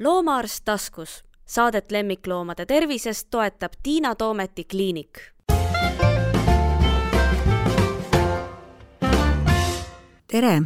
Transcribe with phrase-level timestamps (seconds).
[0.00, 1.24] loomaarst taskus.
[1.46, 5.18] Saadet lemmikloomade tervisest toetab Tiina Toometi kliinik.
[10.28, 10.62] tere!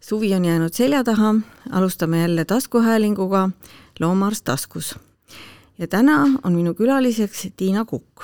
[0.00, 1.34] suvi on jäänud selja taha,
[1.70, 3.50] alustame jälle taskuhäälinguga
[4.00, 4.98] Loomaarst taskus.
[5.78, 8.22] ja täna on minu külaliseks Tiina Kukk.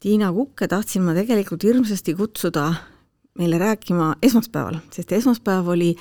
[0.00, 2.74] Tiina Kukke tahtsin ma tegelikult hirmsasti kutsuda
[3.38, 5.96] meile rääkima esmaspäeval, sest esmaspäev oli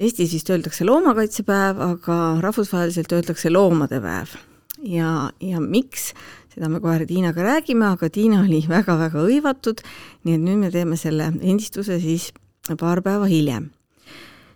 [0.00, 4.32] Eestis vist öeldakse loomakaitsepäev, aga rahvusvaheliselt öeldakse loomade päev.
[4.82, 6.14] ja, ja miks,
[6.54, 9.82] seda me kohe Tiinaga räägime, aga Tiina oli väga-väga hõivatud,
[10.24, 12.30] nii et nüüd me teeme selle endistuse siis
[12.80, 13.68] paar päeva hiljem.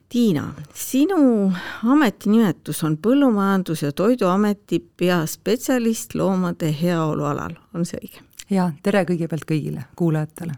[0.08, 1.52] Tiina, sinu
[1.92, 8.24] ametinimetus on Põllumajandus- ja Toiduameti peaspetsialist loomade heaolu alal, on see õige?
[8.50, 10.56] jaa, tere kõigepealt kõigile kuulajatele!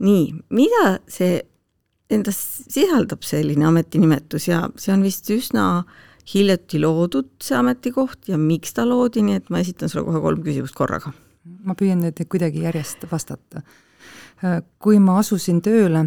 [0.00, 1.40] nii, mida see
[2.10, 2.38] endas
[2.68, 5.66] sisaldab selline ametinimetus ja see on vist üsna
[6.34, 10.42] hiljuti loodud, see ametikoht, ja miks ta loodi, nii et ma esitan sulle kohe kolm
[10.46, 11.12] küsimust korraga.
[11.64, 13.62] ma püüan nüüd kuidagi järjest vastata.
[14.78, 16.04] Kui ma asusin tööle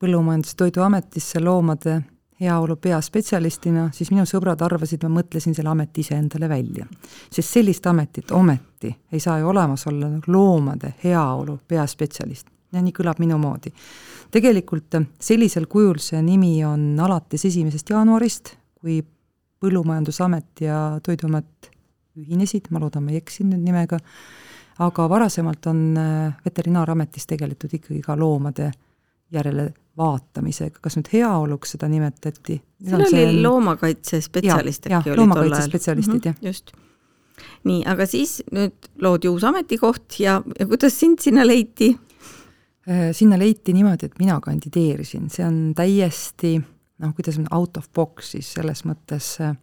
[0.00, 2.00] Põllumajandus- ja Toiduametisse loomade
[2.40, 6.86] heaolu peaspetsialistina, siis minu sõbrad arvasid, ma mõtlesin selle ameti iseendale välja.
[7.30, 13.20] sest sellist ametit ometi ei saa ju olemas olla loomade heaolu peaspetsialist ja nii kõlab
[13.22, 13.72] minu moodi.
[14.30, 19.02] tegelikult sellisel kujul see nimi on alates esimesest jaanuarist, kui
[19.56, 21.70] Põllumajandusamet ja Toiduamet
[22.20, 23.96] ühinesid, ma loodan, ma ei eksi nüüd nimega,
[24.84, 28.68] aga varasemalt on äh, Veterinaarametis tegeletud ikkagi ka loomade
[29.32, 32.58] järele vaatamisega, kas nüüd heaoluks seda nimetati?
[32.84, 33.36] seal oli see...
[33.42, 36.72] loomakaitsespetsialist äkki oli loomakaitsespetsialistid mm, -hmm, just.
[37.64, 41.94] nii, aga siis nüüd loodi uus ametikoht ja, ja kuidas sind sinna leiti?
[42.86, 46.54] Äh, sinna leiti niimoodi, et mina kandideerisin, see on täiesti
[47.02, 49.56] noh, kuidas on out of box siis selles mõttes äh,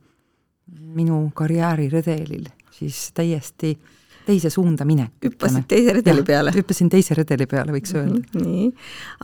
[0.98, 3.78] minu karjääriredelil siis täiesti
[4.26, 5.14] teise suunda minek.
[5.24, 6.52] hüppasid teise redeli ja, peale?
[6.56, 8.26] hüppasin teise redeli peale, võiks öelda mm.
[8.34, 8.66] -hmm, nii,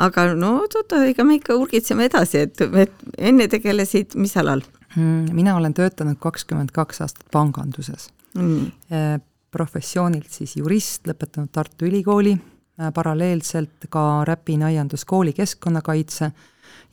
[0.06, 4.63] aga no oota, ega me ikka urgitseme edasi, et, et enne tegelesid mis alal
[4.95, 5.34] mm,?
[5.35, 9.19] mina olen töötanud kakskümmend kaks aastat panganduses mm..
[9.51, 12.38] professioonilt siis jurist, lõpetanud Tartu Ülikooli
[12.94, 16.31] paralleelselt ka Räpina aianduskooli keskkonnakaitse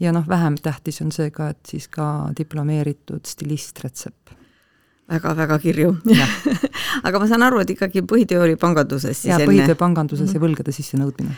[0.00, 4.34] ja noh, vähem tähtis on see ka, et siis ka diplomeeritud stilist retsept
[5.10, 5.92] väga-väga kirju
[7.06, 9.48] aga ma saan aru, et ikkagi põhitöö oli panganduses siis ja, enne?
[9.50, 10.42] põhitöö panganduses mm -hmm.
[10.42, 11.36] ja võlgade sissenõudmine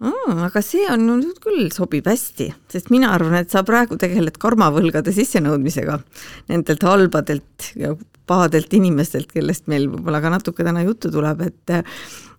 [0.00, 0.40] mm,.
[0.48, 5.12] aga see on nüüd küll, sobib hästi, sest mina arvan, et sa praegu tegeled karmavõlgade
[5.12, 6.00] sissenõudmisega
[6.48, 7.94] nendelt halbadelt ja
[8.26, 11.74] pahadelt inimestelt, kellest meil võib-olla ka natuke täna juttu tuleb, et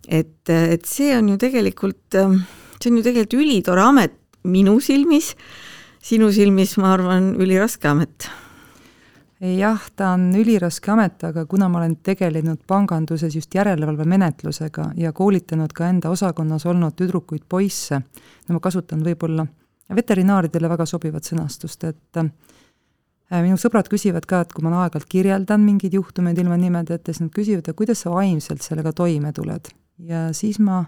[0.06, 4.14] et, et see on ju tegelikult, see on ju tegelikult ülitore amet
[4.46, 5.32] minu silmis,
[6.06, 8.28] sinu silmis, ma arvan, üliraske amet.
[9.36, 15.74] Jah, ta on üliraske amet, aga kuna ma olen tegelenud panganduses just järelevalvemenetlusega ja koolitanud
[15.76, 18.00] ka enda osakonnas olnud tüdrukuid-poisse,
[18.48, 19.44] no ma kasutan võib-olla
[19.94, 22.22] veterinaaridele väga sobivat sõnastust, et
[23.30, 27.32] minu sõbrad küsivad ka, et kui ma aeg-ajalt kirjeldan mingeid juhtumeid ilma nimedeta, siis nad
[27.34, 29.72] küsivad, et kuidas sa vaimselt sellega toime tuled.
[29.98, 30.84] ja siis ma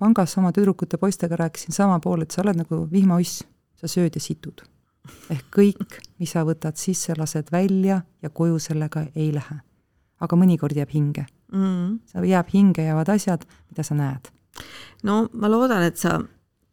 [0.00, 3.44] pangas oma tüdrukute-poistega rääkisin sama pool, et sa oled nagu vihmauss,
[3.76, 4.64] sa sööd ja situd
[5.30, 9.60] ehk kõik, mis sa võtad sisse, lased välja ja koju sellega ei lähe.
[10.20, 12.00] aga mõnikord jääb hinge mm..
[12.06, 14.30] sa, jääb hinge, jäävad asjad, mida sa näed.
[15.02, 16.20] no ma loodan, et sa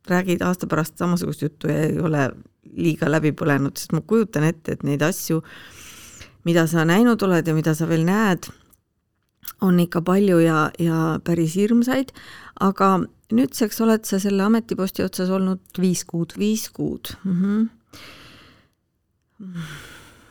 [0.07, 2.29] räägid aasta pärast samasugust juttu ja ei ole
[2.75, 5.41] liiga läbi põlenud, sest ma kujutan ette, et neid asju,
[6.47, 8.49] mida sa näinud oled ja mida sa veel näed,
[9.61, 12.11] on ikka palju ja, ja päris hirmsaid,
[12.61, 12.97] aga
[13.33, 16.33] nüüdseks oled sa selle ametiposti otsas olnud viis kuud.
[16.37, 17.41] viis kuud mm.
[17.41, 17.67] -hmm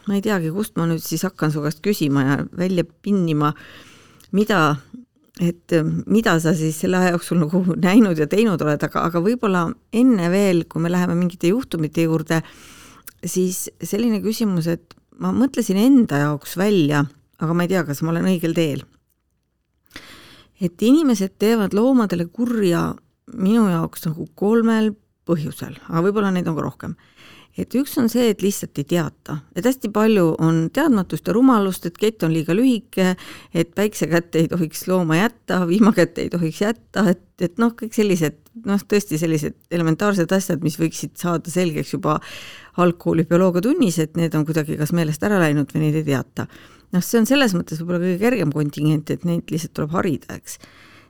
[0.06, 3.52] ma ei teagi, kust ma nüüd siis hakkan su käest küsima ja välja pinnima,
[4.34, 4.76] mida,
[5.40, 5.74] et
[6.08, 10.30] mida sa siis selle aja jooksul nagu näinud ja teinud oled, aga, aga võib-olla enne
[10.32, 12.40] veel, kui me läheme mingite juhtumite juurde,
[13.20, 17.04] siis selline küsimus, et ma mõtlesin enda jaoks välja,
[17.40, 18.84] aga ma ei tea, kas ma olen õigel teel.
[20.56, 22.94] et inimesed teevad loomadele kurja
[23.36, 24.94] minu jaoks nagu kolmel
[25.28, 26.94] põhjusel, aga võib-olla neid on ka rohkem
[27.56, 31.86] et üks on see, et lihtsalt ei teata, et hästi palju on teadmatust ja rumalust,
[31.88, 33.14] et kett on liiga lühike,
[33.56, 37.72] et päikse kätte ei tohiks looma jätta, vihma kätte ei tohiks jätta, et, et noh,
[37.78, 42.18] kõik sellised noh, tõesti sellised elementaarsed asjad, mis võiksid saada selgeks juba
[42.80, 46.46] algkooli bioloogiatunnis, et need on kuidagi kas meelest ära läinud või neid ei teata.
[46.94, 50.58] noh, see on selles mõttes võib-olla kõige kergem kontingent, et neid lihtsalt tuleb harida, eks.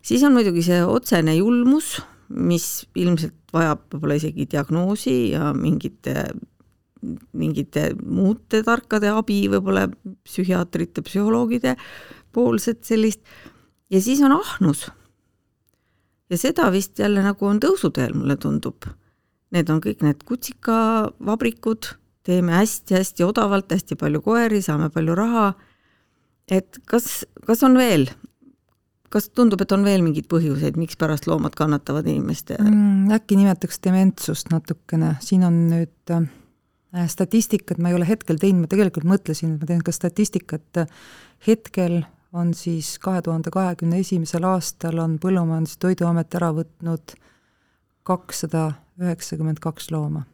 [0.03, 1.97] siis on muidugi see otsene julmus
[2.29, 6.31] mis ilmselt vajab võib-olla isegi diagnoosi ja mingite
[7.37, 9.87] mingite muude tarkade abi, võib-olla
[10.27, 11.77] psühhiaatrite, psühholoogide
[12.35, 13.23] poolset sellist,
[13.93, 14.89] ja siis on ahnus.
[16.31, 18.89] ja seda vist jälle nagu on tõusuteel, mulle tundub.
[19.55, 21.93] Need on kõik need kutsikavabrikud,
[22.27, 25.53] teeme hästi-hästi odavalt, hästi palju koeri, saame palju raha,
[26.51, 28.09] et kas, kas on veel
[29.13, 33.13] kas tundub, et on veel mingeid põhjuseid, mikspärast loomad kannatavad inimeste mm,?
[33.17, 36.27] äkki nimetaks dementsust natukene, siin on nüüd äh,
[37.11, 40.87] statistikat ma ei ole hetkel teinud, ma tegelikult mõtlesin, et ma teen ka statistikat,
[41.47, 42.03] hetkel
[42.37, 47.15] on siis kahe tuhande kahekümne esimesel aastal on Põllumajandus- ja Toiduamet ära võtnud
[48.07, 50.25] kakssada üheksakümmend kaks looma.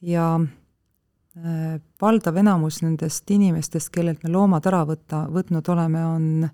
[0.00, 6.50] ja äh, valdav enamus nendest inimestest, kellelt me loomad ära võtta, võtnud oleme, on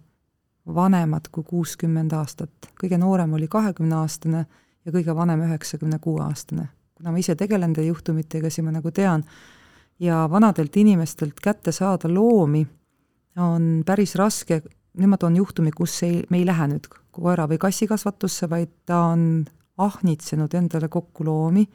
[0.66, 2.50] vanemad kui kuuskümmend aastat.
[2.82, 4.46] kõige noorem oli kahekümneaastane
[4.84, 6.68] ja kõige vanem üheksakümne kuue aastane.
[6.94, 9.24] kuna ma ise tegelen nende juhtumitega, siis ma nagu tean,
[10.00, 12.66] ja vanadelt inimestelt kätte saada loomi
[13.36, 14.62] on päris raske,
[14.98, 19.04] nüüd ma toon juhtumi, kus ei, me ei lähe nüüd koera- või kassikasvatusse, vaid ta
[19.12, 19.44] on
[19.78, 21.66] ahnitsenud endale kokku loomi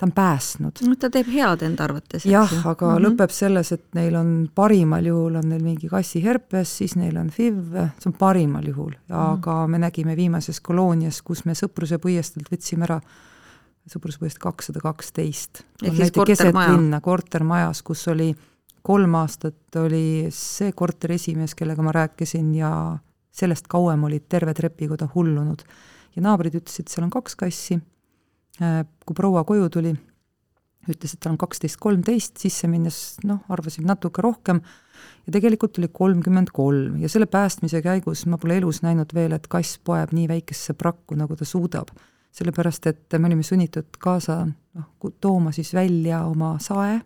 [0.00, 0.72] ta on päästnud.
[0.88, 2.24] no ta teeb head enda arvates.
[2.26, 3.04] jah, aga mm -hmm.
[3.04, 7.74] lõpeb selles, et neil on parimal juhul on neil mingi kassiherpes, siis neil on FIV,
[7.98, 9.68] see on parimal juhul, aga mm -hmm.
[9.68, 13.00] me nägime viimases koloonias, kus me Sõpruse puiesteelt võtsime ära
[13.90, 15.62] Sõpruspuiest kakssada kaksteist.
[16.26, 18.36] keset linna, kortermajas, kus oli
[18.82, 22.98] kolm aastat oli see korteri esimees, kellega ma rääkisin ja
[23.32, 25.62] sellest kauem oli terve trepikoda hullunud.
[26.16, 27.80] ja naabrid ütlesid, seal on kaks kassi
[28.60, 29.94] kui proua koju tuli,
[30.88, 34.60] ütles, et tal on kaksteist, kolmteist, sisse minnes noh, arvasin natuke rohkem,
[35.26, 39.48] ja tegelikult oli kolmkümmend kolm ja selle päästmise käigus ma pole elus näinud veel, et
[39.50, 41.92] kass poeb nii väikesse prakku, nagu ta suudab.
[42.30, 44.84] sellepärast, et me olime sunnitud kaasa noh,
[45.20, 47.00] tooma siis välja oma sae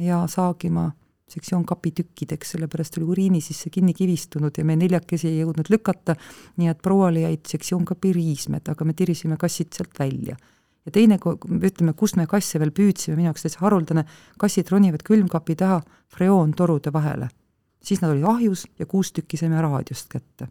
[0.00, 0.86] ja saagima
[1.28, 6.16] sektsioonkapi tükkideks, sellepärast oli uriini sisse kinni kivistunud ja me neljakesi ei jõudnud lükata,
[6.56, 10.38] nii et prouale jäid sektsioonkapi riismed, aga me tirisime kassid sealt välja
[10.86, 14.06] ja teine, ütleme, kus me kasse veel püüdsime, minu jaoks täitsa haruldane,
[14.40, 15.82] kassid ronivad külmkapi taha
[16.14, 17.28] freoontorude vahele.
[17.80, 20.48] siis nad olid ahjus ja kuus tükki saime raadiost kätte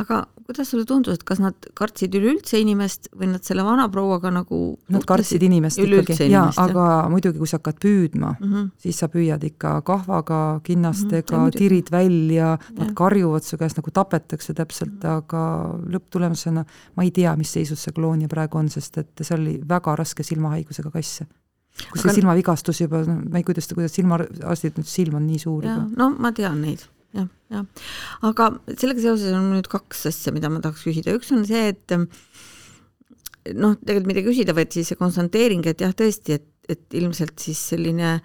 [0.00, 4.32] aga kuidas sulle tundus, et kas nad kartsid üleüldse inimest või nad selle vana prouaga
[4.32, 4.60] nagu
[4.92, 8.70] Nad kartsid inimest ikkagi, jaa, aga muidugi, kui sa hakkad püüdma mm, -hmm.
[8.84, 13.90] siis sa püüad ikka kahvaga, kinnastega mm, -hmm, tirid välja, nad karjuvad su käest nagu
[13.90, 15.16] tapetakse täpselt mm, -hmm.
[15.16, 15.42] aga
[15.96, 16.64] lõpptulemusena
[16.96, 20.22] ma ei tea, mis seisus see koloonia praegu on, sest et seal oli väga raske
[20.22, 21.26] silmahaigusega kasse
[21.72, 22.02] kui aga...
[22.02, 25.86] see silmavigastus juba, ma ei kujuta, kuidas silmaarstid, silm on nii suur juba.
[25.96, 26.84] no ma tean neid
[27.16, 27.66] jah, jah.
[28.28, 31.96] aga sellega seoses on nüüd kaks asja, mida ma tahaks küsida, üks on see, et
[33.58, 37.60] noh, tegelikult mitte küsida, vaid siis see konstanteering, et jah, tõesti, et, et ilmselt siis
[37.72, 38.16] selline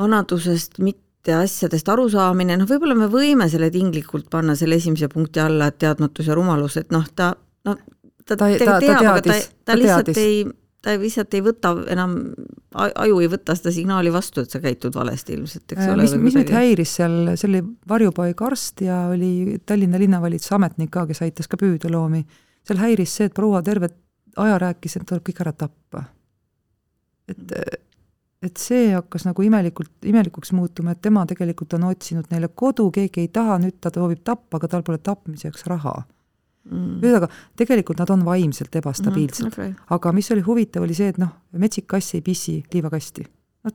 [0.00, 5.70] vanadusest mitte asjadest arusaamine, noh, võib-olla me võime selle tinglikult panna selle esimese punkti alla,
[5.70, 7.32] et teadmatus ja rumalus, et noh, ta,
[7.68, 7.80] noh,
[8.24, 10.22] ta, ta, ta, ta teab, aga ta, ta, ta lihtsalt teadis.
[10.22, 10.44] ei
[10.84, 12.16] ta lihtsalt ei võta enam,
[12.76, 16.04] aju ei võta seda signaali vastu, et sa käitud valesti ilmselt, eks äh, ole.
[16.04, 21.22] mis, mis mind häiris seal, see oli varjupaigaarst ja oli Tallinna linnavalitsuse ametnik ka, kes
[21.24, 22.24] aitas ka püüda loomi.
[22.66, 23.90] seal häiris see, et proua terve
[24.44, 26.04] aja rääkis, et tuleb kõik ära tappa.
[27.30, 27.56] et,
[28.44, 33.24] et see hakkas nagu imelikult, imelikuks muutuma, et tema tegelikult on otsinud neile kodu, keegi
[33.24, 36.02] ei taha, nüüd ta soovib tappa, aga tal pole tapmiseks raha
[36.70, 36.98] mm..
[37.02, 39.72] ühesõnaga, tegelikult nad on vaimselt ebastabiilsed mm, okay.
[39.96, 43.26] aga mis oli huvitav, oli see, et noh, metsik kass ei pissi liivakasti.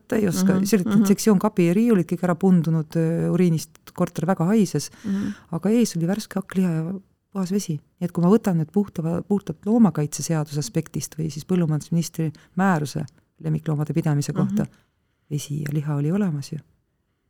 [0.08, 1.08] ta ei oska mm, -hmm, see oli mm -hmm.
[1.08, 2.98] sektsioon kapi ja riiulid kõik ära pundunud
[3.31, 5.31] uriinist, korter väga haises mm, -hmm.
[5.51, 6.84] aga ees oli värske hakkliha ja
[7.31, 7.74] puhas vesi.
[7.74, 13.05] nii et kui ma võtan nüüd puhta, puhtalt loomakaitseseaduse aspektist või siis põllumajandusministri määruse
[13.43, 15.31] lemmikloomade pidamise kohta mm, -hmm.
[15.31, 16.60] vesi ja liha oli olemas ju.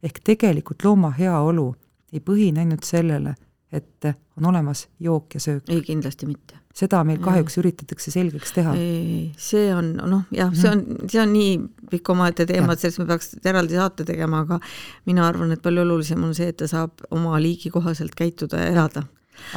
[0.04, 1.76] ehk tegelikult looma heaolu
[2.14, 3.36] ei põhine ainult sellele,
[3.72, 4.06] et
[4.38, 5.70] on olemas jook ja söök.
[5.70, 6.58] ei, kindlasti mitte.
[6.74, 7.62] seda meil kahjuks ei.
[7.62, 8.74] üritatakse selgeks teha.
[9.38, 11.54] see on noh, jah, see on, see on nii
[11.92, 14.60] pikk omaette teema, et sellest me peaks eraldi saate tegema, aga
[15.10, 18.74] mina arvan, et palju olulisem on see, et ta saab oma liigi kohaselt käituda ja
[18.74, 19.06] elada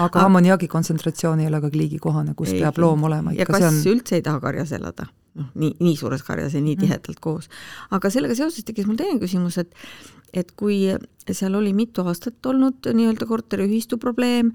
[0.02, 3.32] aga ammoniaagi kontsentratsioon ei ole ka liigikohane, kus ei, peab loom olema.
[3.36, 3.80] ja kass on...
[3.94, 5.08] üldse ei taha karjas elada,
[5.38, 6.84] noh, nii, nii suures karjas ja nii mhm.
[6.86, 7.22] tihedalt mm.
[7.24, 7.48] koos.
[7.90, 9.74] aga sellega seoses tekkis mul teine küsimus, et
[10.32, 10.86] et kui
[11.28, 14.54] seal oli mitu aastat olnud nii-öelda korteriühistu probleem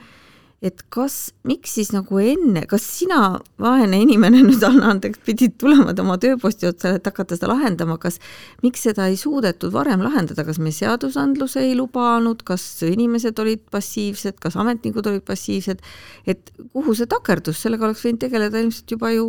[0.66, 5.94] et kas, miks siis nagu enne, kas sina, vaene inimene nüüd anna andeks, pidid tulema
[6.02, 8.18] oma tööposti otsa, et hakata seda lahendama, kas,
[8.66, 14.40] miks seda ei suudetud varem lahendada, kas me seadusandlus ei lubanud, kas inimesed olid passiivsed,
[14.42, 15.86] kas ametnikud olid passiivsed,
[16.26, 19.28] et kuhu see takerdus, sellega oleks võinud tegeleda ilmselt juba ju,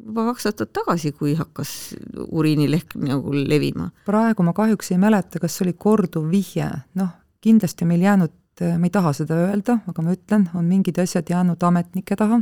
[0.00, 1.92] juba kaks aastat tagasi, kui hakkas
[2.30, 3.90] uriinileht nagu levima?
[4.08, 7.12] praegu ma kahjuks ei mäleta, kas see oli korduv vihje, noh,
[7.44, 8.32] kindlasti meil jäänud
[8.62, 12.40] et ma ei taha seda öelda, aga ma ütlen, on mingid asjad jäänud ametnike taha,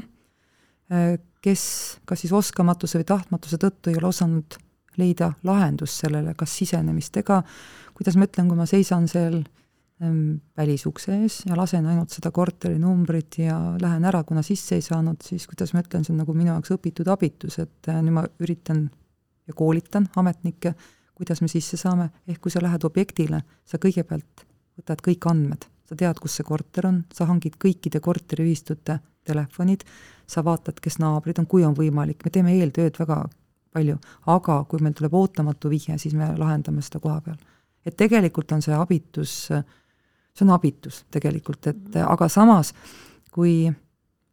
[1.41, 1.63] kes
[2.09, 4.59] kas siis oskamatuse või tahtmatuse tõttu ei ole osanud
[5.01, 7.41] leida lahendust sellele, kas sisenemistega,
[7.97, 9.39] kuidas ma ütlen, kui ma seisan seal
[10.03, 15.23] ähm, välisukse ees ja lasen ainult seda korterinumbrit ja lähen ära, kuna sisse ei saanud,
[15.25, 18.27] siis kuidas ma ütlen, see on nagu minu jaoks õpitud abitus, et äh, nüüd ma
[18.43, 18.89] üritan
[19.49, 20.75] ja koolitan ametnikke,
[21.15, 24.49] kuidas me sisse saame, ehk kui sa lähed objektile, sa kõigepealt
[24.81, 29.83] võtad kõik andmed sa tead, kus see korter on, sa hangid kõikide korteriühistute telefonid,
[30.31, 33.25] sa vaatad, kes naabrid on, kui on võimalik, me teeme eeltööd väga
[33.75, 33.97] palju,
[34.31, 37.39] aga kui meil tuleb ootamatu vihje, siis me lahendame seda koha peal.
[37.87, 42.75] et tegelikult on see abitus, see on abitus tegelikult, et aga samas,
[43.33, 43.71] kui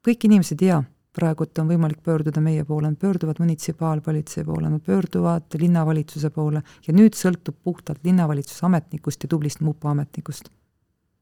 [0.05, 0.81] kõik inimesed ei tea,
[1.17, 6.61] praegu, et on võimalik pöörduda meie poole, nad pöörduvad munitsipaalpolitsei poole, nad pöörduvad linnavalitsuse poole
[6.85, 10.51] ja nüüd sõltub puhtalt linnavalitsuse ametnikust ja tublist mupa ametnikust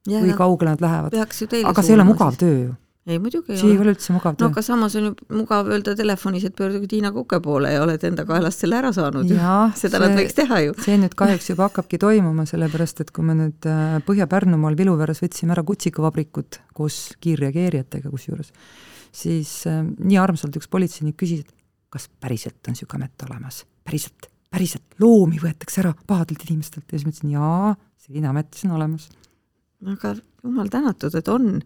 [0.06, 1.16] kui kaugele nad lähevad.
[1.22, 2.74] aga see ei ole mugav töö ju
[3.06, 3.76] ei, muidugi ei see ole.
[3.76, 4.48] ei ole üldse mugav töö.
[4.48, 8.04] no aga samas on ju mugav öelda telefonis, et pöörduge Tiina Kuke poole ja oled
[8.08, 9.30] enda kaelast selle ära saanud.
[9.82, 10.76] seda see, nad võiks teha ju.
[10.86, 15.54] see nüüd kahjuks juba hakkabki toimuma, sellepärast et kui me nüüd äh, Põhja-Pärnumaal Viluveres võtsime
[15.56, 18.50] ära kutsikavabrikut koos kiirreageerijatega kusjuures,
[19.14, 21.54] siis äh, nii armsalt üks politseinik küsis, et
[21.94, 27.06] kas päriselt on niisugune amet olemas, päriselt, päriselt, loomi võetakse ära pahadelt inimestelt ja siis
[27.06, 27.76] ma ütlesin, jaa,
[28.08, 29.06] selline amet siis on olemas
[29.96, 31.60] aga jumal tänatud, et on.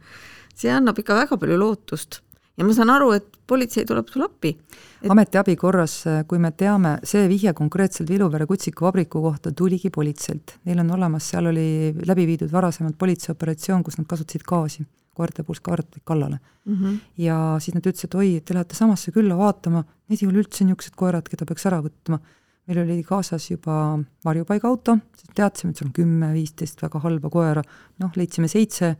[0.59, 2.21] see annab ikka väga palju lootust
[2.59, 5.09] ja ma saan aru, et politsei tuleb sulle appi et....
[5.09, 10.57] ametiabi korras, kui me teame, see vihje konkreetselt Viluvere kutsikuvabriku kohta tuligi politseilt.
[10.67, 14.85] Neil on olemas, seal oli läbi viidud varasemalt politseioperatsioon, kus nad kasutasid gaasi
[15.19, 16.75] koerte puhul kaartid kallale mm.
[16.75, 16.97] -hmm.
[17.17, 20.67] ja siis nad ütlesid, et oi, te lähete samasse külla vaatama, need ei ole üldse
[20.67, 22.19] niisugused koerad, keda peaks ära võtma
[22.69, 24.97] meil oli kaasas juba varjupaigaauto,
[25.35, 27.63] teadsime, et seal on kümme-viisteist väga halba koera,
[28.03, 28.91] noh, leidsime seitse,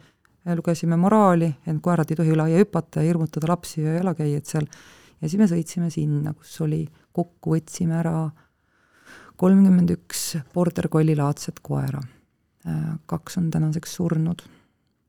[0.57, 4.65] lugesime moraali, et koerad ei tohi üle aia hüpata ja hirmutada lapsi ja jalakäijaid seal,
[5.19, 6.81] ja siis me sõitsime sinna, kus oli,
[7.13, 8.15] kokku võtsime ära
[9.39, 10.23] kolmkümmend üks
[10.53, 12.01] border collie laadset koera.
[13.05, 14.41] kaks on tänaseks surnud.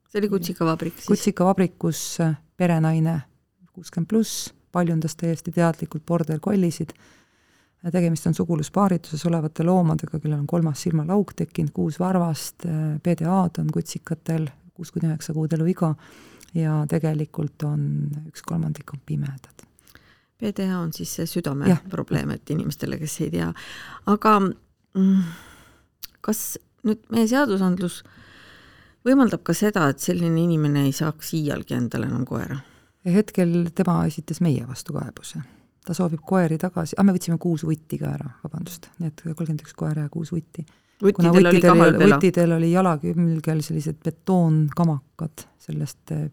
[0.09, 1.07] see oli kutsikavabrik siis?
[1.07, 2.19] kutsikavabrikus
[2.57, 3.23] perenaine,
[3.73, 6.93] kuuskümmend pluss, paljundas täiesti teadlikult border collisid
[7.89, 12.67] tegemist on suguluspaarituses olevate loomadega, kellel on kolmas silmalauk tekkinud, kuus varvast,
[13.03, 15.95] PDA-d on kutsikatel, kuus kuni üheksa kuud eluiga
[16.55, 17.83] ja tegelikult on
[18.29, 19.65] üks kolmandik on pimedad.
[20.41, 23.49] PDA on siis see südameprobleem, et inimestele, kes ei tea,
[24.13, 25.23] aga mm,
[26.25, 28.03] kas nüüd meie seadusandlus
[29.09, 32.61] võimaldab ka seda, et selline inimene ei saaks iialgi endale enam koera?
[33.01, 35.41] hetkel tema esitas meie vastu kaebuse
[35.87, 39.65] ta soovib koeri tagasi, ah me võtsime kuus vutti ka ära, vabandust, nii et kolmkümmend
[39.65, 40.65] üks koera ja kuus vutti.
[41.01, 46.29] kuna vuttidel oli, vuttidel oli jalakülgel sellised betoonkamakad sellest eh,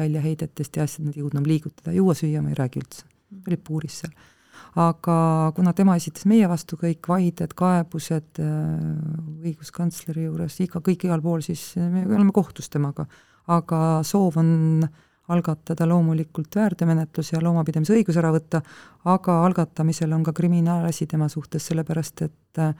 [0.00, 3.08] väljaheidetest ja asjad, nad ei jõudnud enam liigutada, juua-süüa ma ei räägi üldse,
[3.46, 4.14] olid puuris seal.
[4.80, 5.16] aga
[5.56, 11.44] kuna tema esitas meie vastu kõik vaided, kaebused äh, õiguskantsleri juures, iga, kõik igal pool,
[11.44, 13.04] siis me oleme kohtus temaga.
[13.50, 14.98] aga soov on äh,
[15.30, 18.62] algatada loomulikult väärteomenetlus ja loomapidamise õigus ära võtta,
[19.10, 22.74] aga algatamisel on ka kriminaalasi tema suhtes, sellepärast et äh,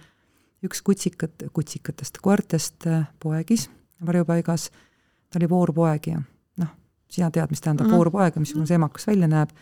[0.66, 3.68] üks kutsikat, kutsikatest, koertest äh, poegis
[4.06, 4.70] varjupaigas,
[5.30, 6.22] ta oli voorpoeg ja
[6.62, 6.72] noh,
[7.10, 9.54] sina tead, mis tähendab mm voorpoeg ja missugune see emakas välja näeb,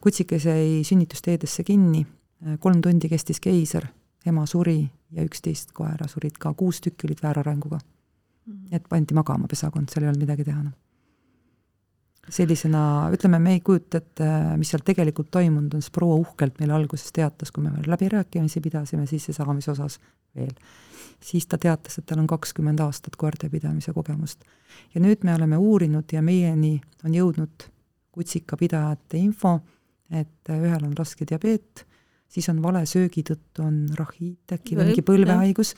[0.00, 2.06] kutsikas jäi sünnitusteedesse kinni,
[2.46, 3.88] äh, kolm tundi kestis keiser,
[4.26, 7.78] ema suri ja üksteist koera surid ka, kuus tükki olid väärarenguga.
[8.46, 8.68] -hmm.
[8.72, 10.89] et pandi magama pesakond, seal ei olnud midagi teha enam no
[12.30, 12.82] sellisena,
[13.14, 14.28] ütleme, me ei kujuta ette,
[14.60, 18.62] mis seal tegelikult toimunud on, sest proua uhkelt meile alguses teatas, kui me veel läbirääkimisi
[18.64, 19.98] pidasime sissesaamise osas
[20.36, 20.54] veel,
[21.24, 24.44] siis ta teatas, et tal on kakskümmend aastat koertepidamise kogemust.
[24.94, 27.68] ja nüüd me oleme uurinud ja meieni on jõudnud
[28.12, 29.58] kutsikapidajate info,
[30.10, 31.86] et ühel on raske diabeet,
[32.30, 35.74] siis on vale söögi tõttu on rahiit äkki või mingi põlvehaigus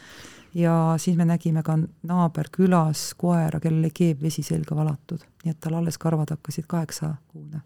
[0.55, 1.79] ja siis me nägime ka
[2.09, 7.61] naaberkülas koera, kellele keebvesi selga valatud, nii et tal alles karvad hakkasid kaheksakuune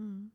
[0.00, 0.30] mm..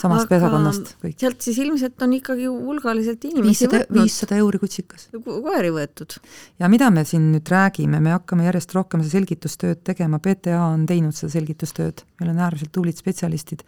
[0.00, 1.14] samast pesakonnast kõik.
[1.22, 4.00] sealt siis ilmselt on ikkagi hulgaliselt inimesi viissada, võtnud.
[4.02, 5.08] viissada euri kutsikas.
[5.14, 6.18] ko- koeri võetud.
[6.58, 10.86] ja mida me siin nüüd räägime, me hakkame järjest rohkem seda selgitustööd tegema, PTA on
[10.90, 13.62] teinud seda selgitustööd, meil on äärmiselt tublid spetsialistid,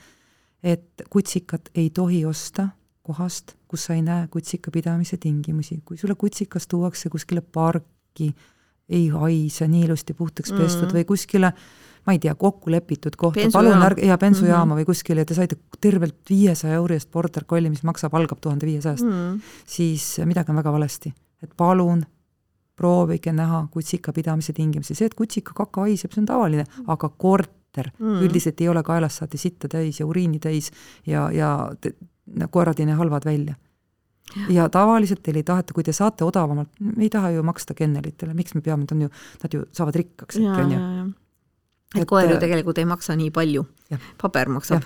[0.66, 2.72] et kutsikat ei tohi osta
[3.08, 5.80] kohast, kus sa ei näe kutsika pidamise tingimusi.
[5.84, 8.34] kui sulle kutsikas tuuakse kuskile parki,
[8.88, 10.96] ei haise, nii ilusti puhtaks pestud mm -hmm.
[10.96, 11.52] või kuskile
[12.06, 14.80] ma ei tea, kokku lepitud kohta, palun ärge, jaa, bensujaama mm -hmm.
[14.80, 19.04] või kuskile te saite tervelt viiesaja euri eest border collie, mis maksab, algab tuhande viiesajast
[19.04, 19.40] Mm.
[19.66, 21.12] siis midagi on väga valesti.
[21.42, 22.02] et palun
[22.76, 27.90] proovige näha kutsika pidamise tingimusi, see, et kutsika kaka haiseb, see on tavaline, aga korter
[27.98, 28.06] Mm.
[28.06, 28.22] mm.
[28.22, 30.70] üldiselt ei ole kaelast saati sitta täis ja uriini täis
[31.06, 31.92] ja, ja te,
[32.78, 33.54] ei näe halvad välja.
[34.48, 38.34] ja tavaliselt teil ei taheta, kui te saate odavamalt, me ei taha ju maksta kennelitele,
[38.36, 39.08] miks me peame, nad on ju,
[39.42, 40.80] nad ju saavad rikkaks äkki, on ju.
[41.96, 43.64] et koer ju äh, tegelikult ei maksa nii palju.
[44.20, 44.84] paber maksab,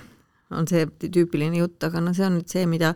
[0.51, 2.95] on see tüüpiline jutt, aga no see on nüüd see, mida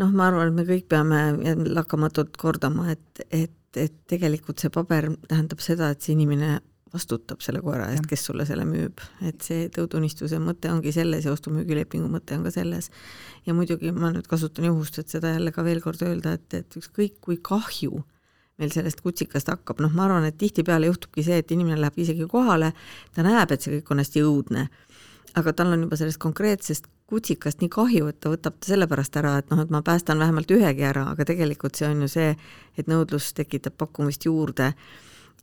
[0.00, 1.20] noh, ma arvan, et me kõik peame
[1.68, 6.60] lakkamatult kordama, et, et, et tegelikult see paber tähendab seda, et see inimene
[6.92, 11.32] vastutab selle koera eest, kes sulle selle müüb, et see tõutunnistuse mõte ongi selles ja
[11.32, 12.90] ostu-müügilepingu mõte on ka selles.
[13.46, 16.76] ja muidugi ma nüüd kasutan juhust, et seda jälle ka veel kord öelda, et, et
[16.76, 18.04] ükskõik kui kahju
[18.60, 22.28] meil sellest kutsikast hakkab, noh, ma arvan, et tihtipeale juhtubki see, et inimene läheb isegi
[22.30, 22.72] kohale,
[23.14, 24.66] ta näeb, et see kõik on hästi õudne,
[25.40, 29.34] aga tal on juba sellest konkreetsest kutsikast nii kahju, et ta võtab ta sellepärast ära,
[29.42, 32.30] et noh, et ma päästan vähemalt ühegi ära, aga tegelikult see on ju see,
[32.78, 34.72] et nõudlus tekitab pakkumist juurde.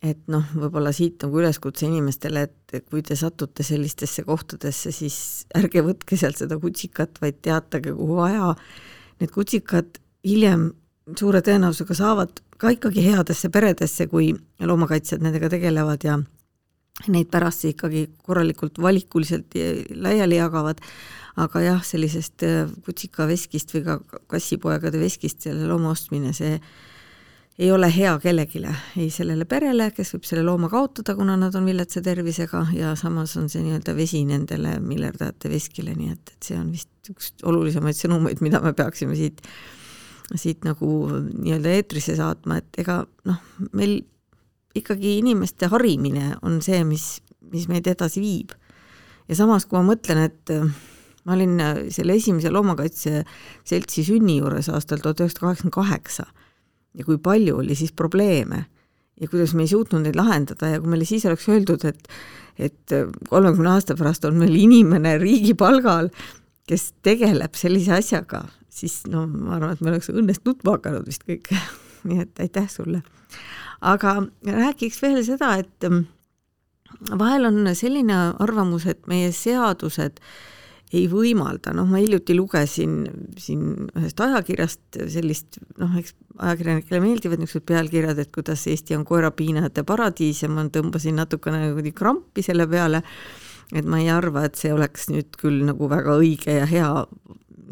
[0.01, 5.18] Et noh, võib-olla siit nagu üleskutse inimestele, et kui te satute sellistesse kohtadesse, siis
[5.60, 8.53] ärge võtke sealt seda kutsikat, vaid teatage, kuhu vaja.
[9.20, 10.70] Need kutsikad hiljem
[11.20, 14.32] suure tõenäosusega saavad ka ikkagi headesse peredesse, kui
[14.63, 16.20] loomakaitsjad nendega tegelevad ja
[17.08, 19.56] neid pärast ikkagi korralikult valikuliselt
[19.96, 20.82] laiali jagavad,
[21.39, 24.00] aga jah, sellisest äh, kutsikaveskist või ka
[24.32, 26.58] kassipoegade veskist selle looma ostmine, see
[27.60, 28.62] ei ole hea kellelegi,
[28.98, 33.36] ei sellele perele, kes võib selle looma kaotada, kuna nad on viletsa tervisega ja samas
[33.39, 38.00] on see nii-öelda vesi nendele millerdajate veskile, nii et, et see on vist üks olulisemaid
[38.00, 39.44] sõnumeid, mida me peaksime siit,
[40.39, 43.44] siit nagu nii-öelda eetrisse saatma, et ega noh,
[43.75, 44.00] meil
[44.80, 47.12] ikkagi inimeste harimine on see, mis,
[47.51, 48.56] mis meid edasi viib.
[49.28, 50.63] ja samas, kui ma mõtlen, et äh,
[51.28, 53.25] ma olin äh, selle esimese loomakaitse
[53.68, 56.32] seltsi sünni juures aastal tuhat üheksasada kaheksakümmend kaheksa
[57.00, 58.65] ja kui palju oli siis probleeme
[59.20, 62.12] ja kuidas me ei suutnud neid lahendada ja kui meile siis oleks öeldud, et
[62.60, 62.93] et
[63.30, 66.10] kolmekümne aasta pärast on meil inimene riigi palgal,
[66.67, 71.24] kes tegeleb sellise asjaga, siis no ma arvan, et me oleks õnnest nutma hakanud vist
[71.28, 71.47] kõik.
[72.08, 73.02] nii et aitäh sulle.
[73.82, 76.06] aga räägiks veel seda, et mm,
[77.19, 80.19] vahel on selline arvamus, et meie seadused
[80.93, 83.04] ei võimalda, noh, ma hiljuti lugesin
[83.38, 89.84] siin ühest ajakirjast sellist, noh, eks ajakirjanikele meeldivad niisugused pealkirjad, et kuidas Eesti on koerapiinajate
[89.88, 93.04] paradiis ja ma tõmbasin natukene kuidagi krampi selle peale,
[93.75, 96.89] et ma ei arva, et see oleks nüüd küll nagu väga õige ja hea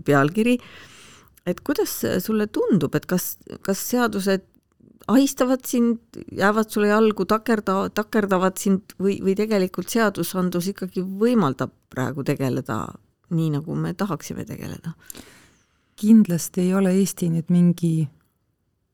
[0.05, 0.59] pealkiri.
[1.47, 4.43] et kuidas sulle tundub, et kas, kas seadused
[5.07, 5.99] ahistavad sind,
[6.35, 12.81] jäävad sulle jalgu, takerda, takerdavad sind või, või tegelikult seadusandlus ikkagi võimaldab praegu tegeleda
[13.29, 14.93] nii, nagu me tahaksime tegeleda?
[15.97, 18.07] kindlasti ei ole Eesti nüüd mingi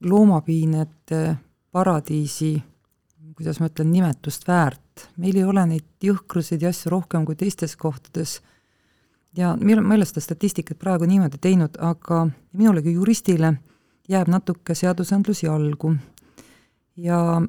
[0.08, 1.36] loomapiinete
[1.72, 2.54] paradiisi,
[3.36, 5.10] kuidas ma ütlen, nimetust väärt.
[5.18, 8.42] meil ei ole neid jõhkruseid ja asju rohkem kui teistes kohtades.
[9.36, 13.56] ja meil, ma ei ole seda statistikat praegu niimoodi teinud, aga minule kui juristile
[14.10, 15.96] jääb natuke seadusandlus jalgu.
[16.96, 17.42] ja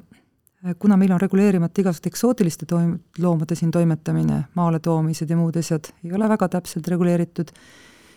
[0.79, 5.91] kuna meil on reguleerimata igasugused eksootiliste toim-, loomade siin toimetamine, maale toomised ja muud asjad
[6.03, 7.51] ei ole väga täpselt reguleeritud,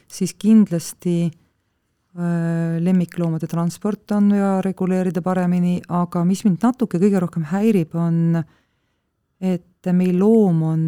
[0.09, 7.45] siis kindlasti äh, lemmikloomade transport on vaja reguleerida paremini, aga mis mind natuke kõige rohkem
[7.53, 8.41] häirib, on
[9.41, 10.83] et meil loom on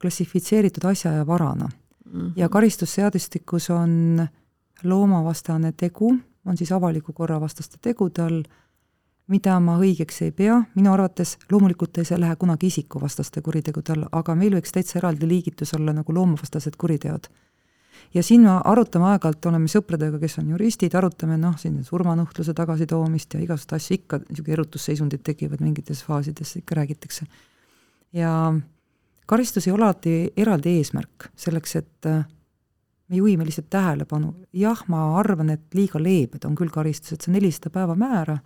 [0.00, 2.20] klassifitseeritud asja ja varana mm.
[2.20, 2.32] -hmm.
[2.36, 4.26] ja karistusseadustikus on
[4.82, 8.42] loomavastane tegu, on siis avaliku korra vastaste tegude all,
[9.30, 14.34] mida ma õigeks ei pea, minu arvates loomulikult ei lähe kunagi isikuvastaste kuritegude alla, aga
[14.34, 17.28] meil võiks täitsa eraldi liigitus olla nagu loomavastased kuriteod.
[18.14, 23.34] ja siin me arutame aeg-ajalt, oleme sõpradega, kes on juristid, arutame noh, siin surmanuhtluse tagasitoomist
[23.34, 27.26] ja igasuguseid asju, ikka niisugune erutusseisundid tekivad mingites faasides, ikka räägitakse.
[28.12, 28.54] ja
[29.26, 32.24] karistus ei ole alati eraldi eesmärk, selleks et äh,
[33.08, 37.70] me juhime lihtsalt tähelepanu, jah, ma arvan, et liiga leebed on küll karistused, see nelisada
[37.70, 38.40] päeva määra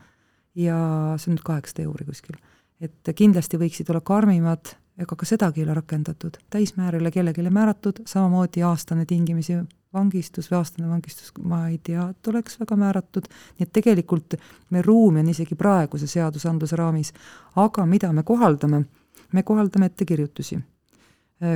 [0.54, 0.78] ja
[1.18, 2.36] see on nüüd kaheksasada euri kuskil.
[2.80, 7.50] et kindlasti võiksid olla karmimad ega ka sedagi ei ole rakendatud, täismäär ei ole kellelegi
[7.50, 9.56] määratud, samamoodi aastane tingimisi
[9.94, 13.26] vangistus või aastane vangistus, ma ei tea, et oleks väga määratud,
[13.58, 14.36] nii et tegelikult
[14.74, 17.12] meil ruumi on isegi praeguse seadusandluse raamis,
[17.56, 18.84] aga mida me kohaldame,
[19.32, 20.60] me kohaldame ettekirjutusi.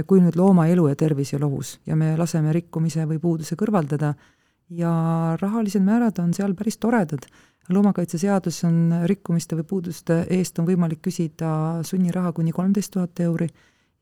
[0.06, 3.54] kui nüüd looma elu ja tervis ei ole ohus ja me laseme rikkumise või puuduse
[3.56, 4.10] kõrvaldada
[4.70, 4.92] ja
[5.40, 7.28] rahalised määrad on seal päris toredad
[7.68, 13.48] loomakaitseseadus on rikkumiste või puuduste eest on võimalik küsida sunniraha kuni kolmteist tuhat euri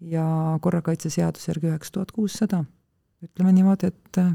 [0.01, 0.25] ja
[0.63, 2.65] korrakaitseseaduse järgi üheksa tuhat kuussada
[3.25, 4.33] ütleme niimoodi, et äh,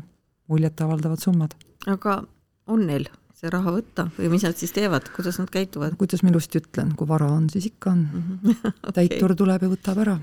[0.51, 1.55] muljetavaldavad summad.
[1.87, 2.21] aga
[2.67, 5.95] on neil see raha võtta või mis nad siis teevad, kuidas nad käituvad?
[5.99, 8.23] kuidas ma ilusti ütlen, kui vara on, siis ikka on mm.
[8.43, 8.73] -hmm.
[8.89, 8.93] okay.
[8.99, 10.17] täitur tuleb ja võtab ära.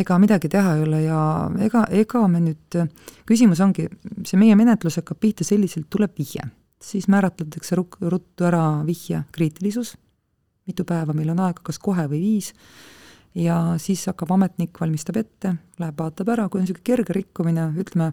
[0.00, 1.20] Ega midagi teha ei ole ja
[1.66, 2.78] ega, ega me nüüd,
[3.28, 3.86] küsimus ongi,
[4.26, 6.46] see meie menetlus hakkab pihta selliselt, tuleb vihje,
[6.82, 9.94] siis määratletakse ruttu ära vihje kriitilisus,
[10.68, 12.52] mitu päeva meil on aega, kas kohe või viis.
[13.34, 18.12] Ja siis hakkab ametnik, valmistab ette, läheb vaatab ära, kui on niisugune kerge rikkumine, ütleme,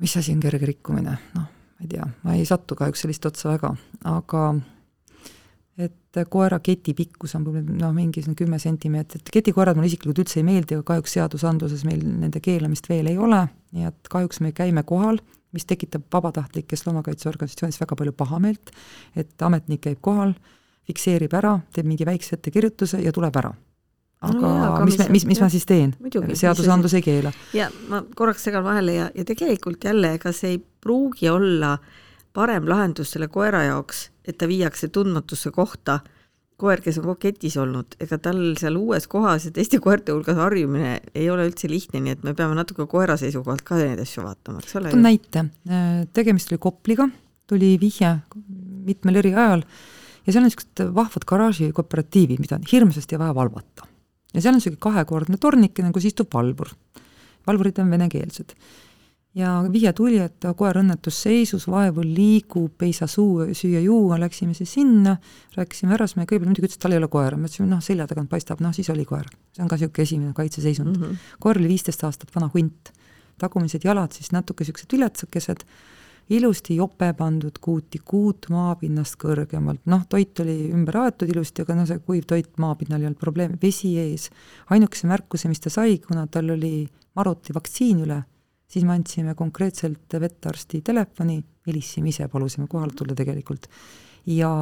[0.00, 3.50] mis asi on kerge rikkumine, noh, ma ei tea, ma ei satu kahjuks sellist otsa
[3.52, 3.74] väga,
[4.08, 4.44] aga
[5.86, 10.76] et koera keti pikkus on noh, mingisugune kümme sentimeetrit, ketikoerad mulle isiklikult üldse ei meeldi,
[10.76, 13.44] aga kahjuks seadusandluses meil nende keelamist veel ei ole,
[13.76, 15.20] nii et kahjuks me käime kohal,
[15.54, 18.74] mis tekitab vabatahtlikes loomakaitseorganisatsioonides väga palju pahameelt,
[19.18, 20.36] et ametnik käib kohal,
[20.90, 23.54] fikseerib ära, teeb mingi väikse ettekirjutuse ja tuleb ära
[24.20, 25.94] aga, no jaa, aga mis, mis, mis, mis ma siis teen?
[26.36, 27.32] seadusandlus ei keela.
[27.56, 31.76] ja ma korraks segan vahele ja, ja tegelikult jälle, ega see ei pruugi olla
[32.36, 36.00] parem lahendus selle koera jaoks, et ta viiakse tundmatusse kohta,
[36.60, 40.36] koer, kes on kogu ketis olnud, ega tal seal uues kohas ja teiste koerte hulgas
[40.36, 44.26] harjumine ei ole üldse lihtne, nii et me peame natuke koera seisukohalt ka neid asju
[44.26, 44.92] vaatama, eks ole.
[44.92, 45.46] toon näite,
[46.16, 47.08] tegemist oli Kopliga,
[47.50, 48.12] tuli vihje
[48.86, 49.64] mitmel eri ajal
[50.26, 53.88] ja seal on niisugused vahvad garaažikooperatiivid, mida on hirmsasti vaja valvata
[54.34, 56.70] ja seal on niisugune kahekordne tornikene, kus istub valvur.
[57.46, 58.54] valvurid on venekeelsed.
[59.34, 65.16] Ja vihje tuli, et koer õnnetusseisus, vaevu liigub, ei saa suu, süüa-juua, läksime siis sinna,
[65.56, 68.30] rääkisime härrasmehega, kõigepealt muidugi ütles, et tal ei ole koera, ma ütlesin, noh, selja tagant
[68.32, 69.28] paistab, noh, siis oli koer.
[69.54, 71.02] see on ka niisugune esimene kaitseseisund mm.
[71.02, 71.38] -hmm.
[71.38, 72.92] koer oli viisteist aastat vana hunt,
[73.38, 75.64] tagumised jalad siis natuke niisugused viletsakesed
[76.30, 81.86] ilusti jope pandud kuuti, kuut maapinnast kõrgemalt, noh, toit oli ümber aetud ilusti, aga noh,
[81.86, 84.30] see kuiv toit maapinnal ei olnud probleemi, vesi ees.
[84.70, 88.22] ainukese märkuse, mis ta sai, kuna tal oli maruti vaktsiin üle,
[88.70, 93.66] siis me andsime konkreetselt vetarsti telefoni, helistasime ise, palusime kohale tulla tegelikult.
[94.26, 94.52] ja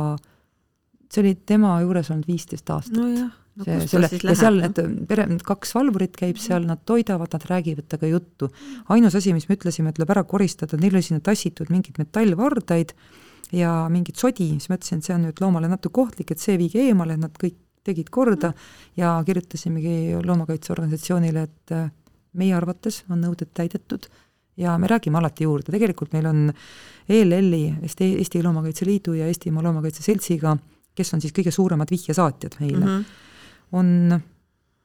[1.08, 2.96] see oli tema juures olnud viisteist aastat.
[2.96, 7.32] nojah no, see, selle, ja seal need pere, need kaks valvurit käib seal, nad toidavad,
[7.34, 8.50] nad räägivad temaga juttu.
[8.94, 12.94] ainus asi, mis me ütlesime, tuleb ära koristada, neil oli sinna tassitud mingeid metallvardaid
[13.56, 16.58] ja mingit sodi, siis ma ütlesin, et see on nüüd loomale natuke ohtlik, et see
[16.60, 17.56] viige eemale, et nad kõik
[17.88, 18.52] tegid korda
[18.98, 21.76] ja kirjutasimegi loomakaitseorganisatsioonile, et
[22.38, 24.08] meie arvates on nõuded täidetud
[24.58, 26.48] ja me räägime alati juurde, tegelikult meil on
[27.08, 30.56] ELL-i, Eesti, Eesti Loomakaitse Liidu ja Eestimaa Loomakaitse Seltsiga,
[30.94, 33.26] kes on siis kõige suuremad vihjesaatjad meile mm, -hmm
[33.72, 34.20] on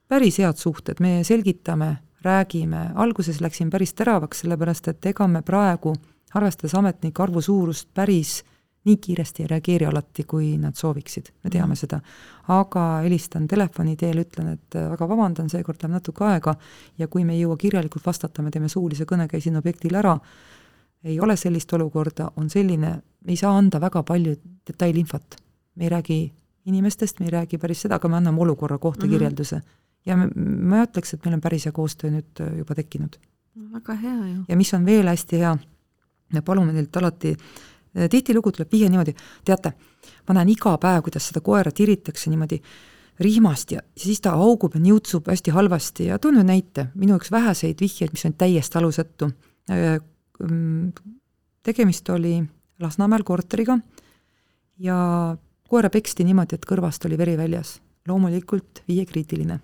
[0.08, 5.94] päris head suhted, me selgitame, räägime, alguses läksin päris teravaks, sellepärast et ega me praegu,
[6.34, 8.42] arvestades ametnike arvu suurust, päris
[8.86, 11.80] nii kiiresti ei reageeri alati, kui nad sooviksid, me teame mm.
[11.80, 12.00] seda.
[12.52, 16.56] aga helistan telefoni teel, ütlen, et väga vabandan, seekord läheb natuke aega
[17.00, 20.18] ja kui me ei jõua kirjalikult vastata, me teeme suulise kõne, käisin objektil ära,
[21.04, 22.94] ei ole sellist olukorda, on selline,
[23.24, 24.36] me ei saa anda väga palju
[24.68, 25.40] detailinfot.
[25.76, 26.34] me ei räägi
[26.66, 29.14] inimestest, me ei räägi päris seda, aga me anname olukorra kohta mm -hmm.
[29.14, 29.62] kirjelduse.
[30.06, 33.16] ja ma ütleks, et meil on päris hea koostöö nüüd äh, juba tekkinud.
[33.74, 34.44] väga hea ju.
[34.50, 35.58] ja mis on veel hästi hea,
[36.34, 39.14] me palume neilt alati, äh, tihtilugu tuleb vihje niimoodi,
[39.46, 39.74] teate,
[40.28, 42.60] ma näen iga päev, kuidas seda koera tiritakse niimoodi
[43.20, 47.32] rihmast ja siis ta augub ja niutsub hästi halvasti ja toon ühe näite, minu üks
[47.32, 49.30] väheseid vihjeid, mis on täiesti alusetu.
[49.70, 50.00] Äh,
[50.42, 50.92] mm,
[51.64, 52.42] tegemist oli
[52.82, 53.78] Lasnamäel korteriga
[54.82, 54.98] ja
[55.70, 57.80] koera peksti niimoodi, et kõrvast oli veri väljas.
[58.08, 59.60] loomulikult viiekriitiline.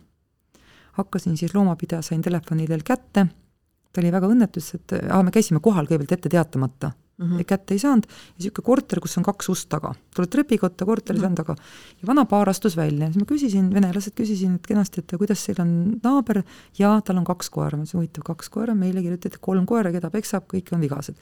[0.91, 3.25] hakkasin siis loomapidaja, sain telefoni teel kätte,
[3.93, 7.45] ta oli väga õnnetus, et aa, me käisime kohal kõigepealt ette teatamata mm, -hmm.
[7.45, 11.27] kätte ei saanud, ja niisugune korter, kus on kaks ust taga, tuled trepikotta, korteris mm
[11.27, 11.35] -hmm.
[11.35, 11.55] taga,
[12.01, 15.61] ja vana paar astus välja, siis ma küsisin, venelased küsisin, et kenasti, et kuidas teil
[15.61, 16.43] on naaber,
[16.79, 20.09] ja tal on kaks koera, ma ütlesin, huvitav, kaks koera, meile kirjutati kolm koera, keda
[20.09, 21.15] peksab, kõik on vigased.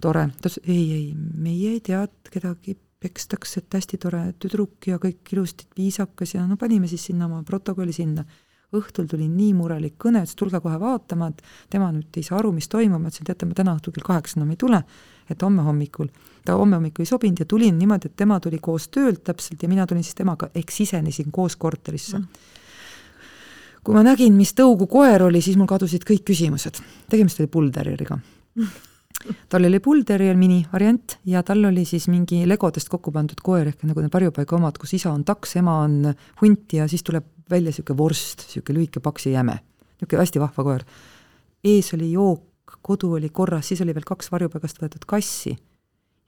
[0.00, 4.98] tore, ta ütles, ei, ei, meie ei tea kedagi pekstakse, et hästi tore tüdruk ja
[4.98, 8.24] kõik ilusti viisakas ja no panime siis sinna oma protokolli sinna.
[8.74, 12.50] Õhtul tuli nii murelik kõne, ütles tulge kohe vaatama, et tema nüüd ei saa aru,
[12.56, 14.82] mis toimub, ma ütlesin, teate, ma täna õhtul kell kaheksa enam ei tule,
[15.30, 16.10] et homme hommikul,
[16.44, 19.70] ta homme hommikul ei sobinud ja tulin niimoodi, et tema tuli koos töölt täpselt ja
[19.70, 22.54] mina tulin siis temaga, ehk sisenesin koos korterisse mm
[23.86, 26.82] kui ma nägin, mis tõugu koer oli, siis mul kadusid kõik küsimused.
[27.10, 28.18] tegemist oli bullterrieriga.
[29.48, 33.84] Tal oli bullterrier mini variant ja tal oli siis mingi legodest kokku pandud koer ehk
[33.88, 37.72] nagu need varjupaiga omad, kus isa on taks, ema on hunt ja siis tuleb välja
[37.72, 39.60] niisugune vorst, niisugune lühike paks ja jäme.
[40.00, 40.84] niisugune hästi vahva koer.
[41.64, 45.56] ees oli jook, kodu oli korras, siis oli veel kaks varjupaigast võetud kassi.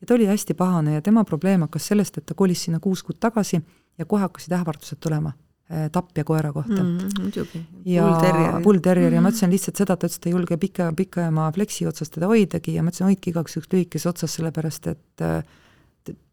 [0.01, 3.03] ja ta oli hästi pahane ja tema probleem hakkas sellest, et ta kolis sinna kuus
[3.03, 3.61] kuud tagasi
[3.99, 5.33] ja kohe hakkasid ähvardused tulema
[5.93, 7.11] tapja koera kohta mm,.
[7.21, 7.61] muidugi.
[7.85, 8.07] ja
[8.65, 11.87] bullterrier ja ma ütlesin lihtsalt seda, ta ütles, et ta ei julge pika, pikema fleksi
[11.91, 15.27] otsas teda hoidagi ja ma ütlesin, hoidke igaks juhuks lühikese otsas, sellepärast et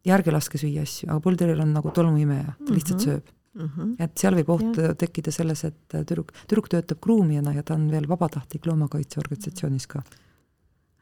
[0.08, 3.12] järge laske süüa asju, aga bullterrier on nagu tolmuimeja, ta lihtsalt mm -hmm.
[3.12, 3.70] sööb mm.
[3.76, 3.96] -hmm.
[4.00, 4.94] et seal võib oht ja.
[4.96, 10.04] tekkida selles, et tüdruk, tüdruk töötab kruumijana ja ta on veel vabatahtlik loomakaitseorganisatsioonis ka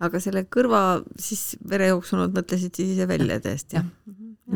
[0.04, 0.84] aga selle kõrva
[1.20, 3.80] siis verejooksnud mõtlesid siis ise välja täiesti?
[3.80, 3.88] jah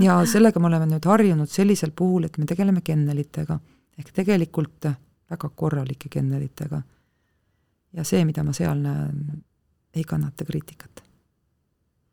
[0.01, 0.19] ja.
[0.25, 3.59] sellega me oleme nüüd harjunud sellisel puhul, et me tegeleme kennelitega
[3.97, 4.89] ehk tegelikult
[5.31, 6.81] väga korralike kennelitega.
[7.93, 9.43] ja see, mida ma seal näen,
[9.95, 11.03] ei kannata kriitikat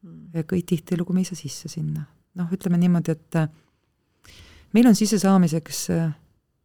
[0.02, 0.44] hmm..
[0.50, 2.06] kõik tihtilugu me ei saa sisse sinna.
[2.34, 3.40] noh, ütleme niimoodi, et
[4.74, 5.86] meil on sissesaamiseks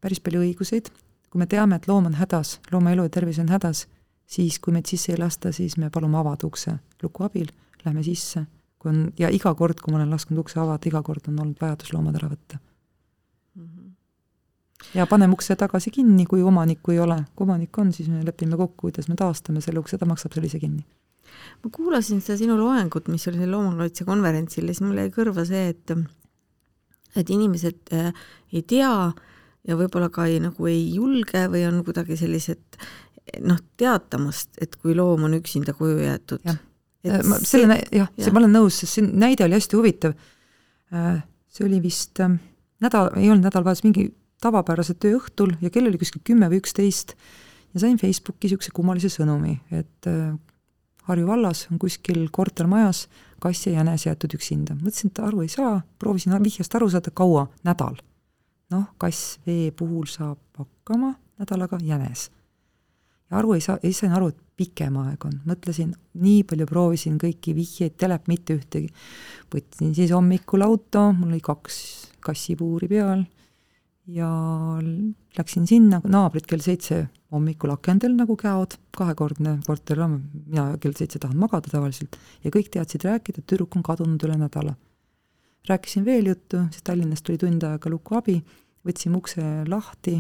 [0.02, 0.90] päris palju õiguseid,
[1.30, 3.88] kui me teame, et loom on hädas, looma elu ja tervis on hädas
[4.30, 7.50] siis kui meid sisse ei lasta, siis me palume avada ukse luku abil,
[7.86, 8.46] lähme sisse,
[8.80, 11.62] kui on, ja iga kord, kui ma olen lasknud ukse avada, iga kord on olnud
[11.62, 13.66] vajadus loomad ära võtta mm.
[13.66, 13.90] -hmm.
[15.00, 18.58] ja paneme ukse tagasi kinni, kui omanikku ei ole, kui omanik on, siis me lepime
[18.58, 20.86] kokku, kuidas me taastame selle ukse, ta maksab selle ise kinni.
[21.64, 25.70] ma kuulasin seda sinu loengut, mis oli seal loomakaitsekonverentsil ja siis mul jäi kõrva see,
[25.70, 25.98] et
[27.16, 28.14] et inimesed äh,
[28.54, 29.12] ei tea
[29.68, 32.80] ja võib-olla ka ei, nagu ei julge või on kuidagi sellised
[33.46, 36.46] noh, teatamast, et kui loom on üksinda koju jäetud.
[36.50, 40.16] Äh, ma selle, jah, see, ma olen nõus, sest see näide oli hästi huvitav.
[40.94, 41.22] Äh,
[41.54, 42.40] see oli vist ähm,
[42.84, 44.10] nädal, ei olnud nädalavahetus, mingi
[44.44, 47.16] tavapärase töö õhtul ja kell oli kuskil kümme või üksteist
[47.74, 50.32] ja sain Facebooki niisuguse kummalise sõnumi, et äh,
[51.10, 53.08] Harju vallas on kuskil kortermajas
[53.42, 54.76] kass ja jänes jäetud üksinda.
[54.78, 57.98] mõtlesin, et aru ei saa, proovisin vihjest aru saada, kaua, nädal.
[58.70, 62.30] noh, kass vee puhul saab hakkama nädalaga, jänes
[63.30, 67.18] ja aru ei saa, ei saanud aru, et pikem aeg on, mõtlesin, nii palju proovisin
[67.22, 68.90] kõiki vihjeid, telep mitte ühtegi.
[69.54, 71.78] võtsin siis hommikul auto, mul oli kaks
[72.26, 73.24] kassipuuri peal.
[74.10, 74.28] Ja
[75.38, 80.16] läksin sinna, naabrid kell seitse hommikul akendel nagu käod, kahekordne korter on,
[80.48, 84.40] mina kell seitse tahan magada tavaliselt, ja kõik teadsid rääkida, et tüdruk on kadunud üle
[84.42, 84.76] nädala.
[85.70, 88.40] rääkisin veel juttu, siis Tallinnast tuli tund aega lukuabi,
[88.88, 90.18] võtsime ukse lahti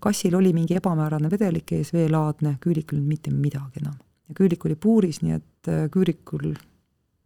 [0.00, 3.98] kassil oli mingi ebamäärane vedelik ees, veelaadne, küülikul mitte midagi enam.
[4.28, 6.52] ja küülik oli puuris, nii et äh, küürikul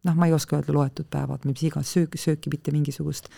[0.04, 3.28] noh, ma ei oska öelda loetud päevad, mis iganes, sööki, sööki mitte mingisugust.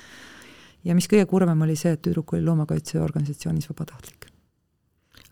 [0.84, 4.30] ja mis kõige kurvem oli see, et tüdruk oli loomakaitseorganisatsioonis vabatahtlik.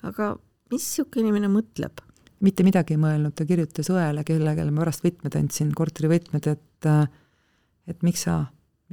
[0.02, 0.34] aga
[0.72, 2.04] mis niisugune inimene mõtleb?
[2.44, 7.06] mitte midagi ei mõelnud, ta kirjutas õele, kellele ma pärast võtmed andsin, korterivõtmed, et äh,
[7.86, 8.44] et miks sa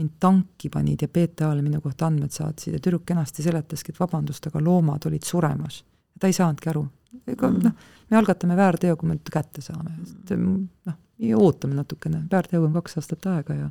[0.02, 4.50] mind tanki panid ja PTA-le minu kohta andmed saatsid ja tüdruk kenasti seletaski, et vabandust,
[4.50, 5.84] aga loomad olid suremas.
[6.20, 6.86] ta ei saanudki aru.
[7.28, 7.64] ega mm.
[7.64, 11.00] noh, me algatame väärteo, kui me ta kätte saame, sest noh,
[11.38, 13.70] ootame natukene, väärteoga on kaks aastat aega ja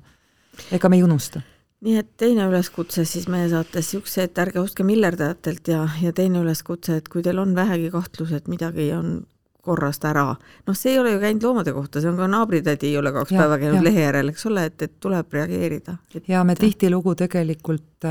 [0.76, 1.42] ega me ei unusta
[1.84, 6.42] nii et teine üleskutse siis meie saates niisuguse, et ärge ostke miljardäratelt ja, ja teine
[6.44, 9.22] üleskutse, et kui teil on vähegi kahtlus, et midagi on
[9.70, 10.26] korrast ära.
[10.66, 13.32] noh, see ei ole ju käinud loomade kohta, see on ka naabritädi ei ole kaks
[13.34, 13.86] ja, päeva käinud ja.
[13.86, 15.96] lehe järel, eks ole, et, et tuleb reageerida.
[16.28, 18.08] ja me tihtilugu tegelikult,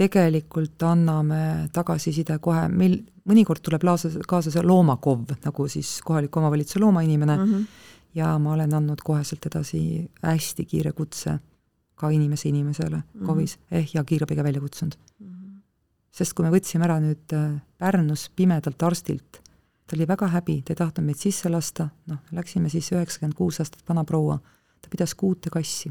[0.00, 1.42] tegelikult anname
[1.74, 7.52] tagasiside kohe, meil mõnikord tuleb laasa, kaasa see loomakov, nagu siis kohaliku omavalitsuse loomainimene mm,
[7.52, 7.86] -hmm.
[8.14, 9.82] ja ma olen andnud koheselt edasi
[10.22, 11.38] hästi kiire kutse
[11.94, 13.26] ka inimese inimesele mm -hmm.
[13.26, 15.26] KOV-is eh, ja kiirabiga välja kutsunud mm.
[15.26, 15.60] -hmm.
[16.10, 19.42] sest kui me võtsime ära nüüd äh, Pärnus pimedalt arstilt
[19.90, 23.58] ta oli väga häbi, ta ei tahtnud meid sisse lasta, noh, läksime siis üheksakümmend kuus
[23.58, 24.36] aastat vana proua,
[24.78, 25.90] ta pidas kuute kassi.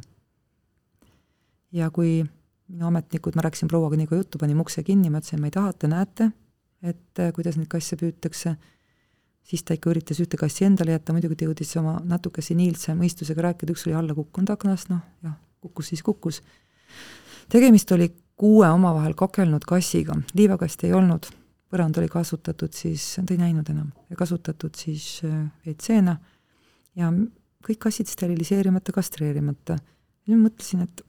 [1.71, 2.23] ja kui
[2.69, 5.53] minu ametnikud, ma rääkisin prouaga nii kui juttu, panime ukse kinni, ma ütlesin, ma ei
[5.53, 6.29] taha, te näete,
[6.81, 8.55] et äh, kuidas neid kasse püütakse,
[9.43, 13.49] siis ta ikka üritas ühte kassi endale jätta, muidugi ta jõudis oma natuke seniilse mõistusega
[13.49, 16.39] rääkida, üks oli alla kukkunud aknast, noh jah, kukkus siis kukkus.
[17.51, 21.27] tegemist oli kuue omavahel kakelnud kassiga, liivakasti ei olnud
[21.69, 26.39] põrand oli kasutatud siis, ta ei näinud enam, kasutatud siis WC-na äh,
[26.97, 27.11] ja
[27.65, 29.77] kõik kassid steriliseerimata, kastreerimata.
[30.27, 31.03] ja ma mõtlesin, et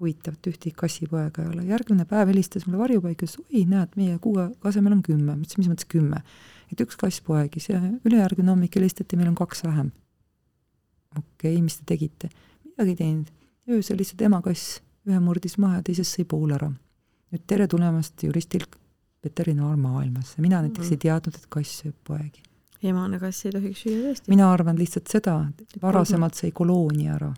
[0.00, 4.18] huvitav, et ühtegi kassipoega ei ole, järgmine päev helistas mulle varjupaik ütles, oi, näed, meie
[4.22, 6.22] kuue asemel on kümme, ma ütlesin, mis mõttes kümme?
[6.66, 9.92] et üks kass poegis ja ülejärgmine hommik helistati, meil on kaks vähem.
[11.16, 12.30] okei okay,, mis te tegite?
[12.64, 13.30] midagi ei teinud,
[13.70, 16.72] öösel lihtsalt ema kass ühe murdis maha ja teisest sõi pool ära.
[17.32, 18.66] nüüd tere tulemast juristil
[19.26, 20.92] veterinaarmaailmas ja mina näiteks Mhm.
[20.92, 22.42] ei teadnud, et kass sööb poegi.
[22.82, 24.28] emane kass ei tohiks süüa tõesti.
[24.28, 27.32] mina arvan lihtsalt seda, et varasemalt sai koloonia ära.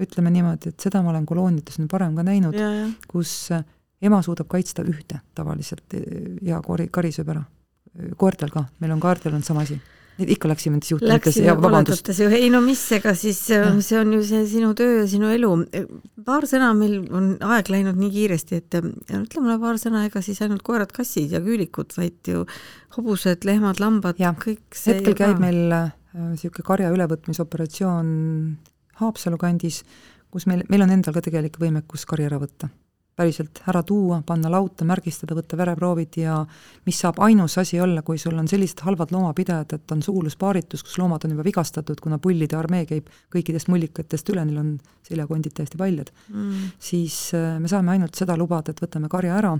[0.00, 2.54] ütleme niimoodi, et seda ma olen kolooniates nüüd varem ka näinud,
[3.08, 3.62] kus äh,
[4.02, 5.94] ema suudab kaitsta ühte tavaliselt
[6.42, 7.44] ja kori, kari sööb ära.
[8.16, 9.80] koertel ka, meil on koertel on sama asi.
[10.14, 13.80] Ikka läksime nendesse juhtumitesse ja vabandust, ei no mis, ega siis äh, Jah.
[13.82, 15.50] see on ju see sinu töö ja sinu elu.
[16.24, 18.86] paar sõna, meil on aeg läinud nii kiiresti, et äh,
[19.18, 22.44] ütle mulle paar sõna, ega siis ainult koerad, kassid ja küülikud, vaid ju
[22.94, 25.24] hobused, lehmad, lambad, kõik see hetkel ju ka.
[25.26, 25.60] käib meil
[26.14, 28.14] niisugune karja ülevõtmisoperatsioon
[29.00, 29.82] Haapsalu kandis,
[30.30, 32.70] kus meil, meil on endal ka tegelik võimekus kari ära võtta.
[33.16, 36.38] Päriselt ära tuua, panna lauta, märgistada, võtta vereproovid ja
[36.86, 40.98] mis saab ainus asi olla, kui sul on sellised halvad loomapidajad, et on suguluspaaritus, kus
[40.98, 44.72] loomad on juba vigastatud, kuna pullide armee käib kõikidest mullikatest üle, neil on
[45.06, 46.72] seljakondid täiesti paljad, mm.
[46.82, 49.54] siis äh, me saame ainult seda lubada, et võtame karja ära,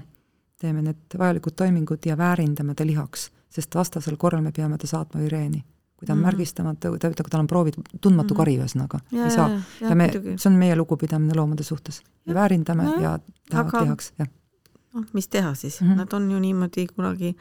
[0.60, 5.22] teeme need vajalikud toimingud ja väärindame ta lihaks, sest vastasel korral me peame ta saatma
[5.22, 5.62] üreeni.
[6.04, 6.26] Kui ta on Mhm.
[6.28, 8.36] märgistamata, kui ta, kui tal on proovid, tundmatu Mhm.
[8.36, 9.48] kari ühesõnaga, ja, ei saa.
[9.48, 12.02] ja, ja ja me, see on meie lugupidamine loomade suhtes.
[12.26, 13.02] me väärindame Nojah.
[13.02, 13.18] ja
[13.50, 14.28] tahavad Aga- lihaks, jah.
[14.94, 15.88] noh, mis teha siis mm.
[15.88, 15.96] -hmm.
[15.96, 17.36] nad on ju niimoodi kunagi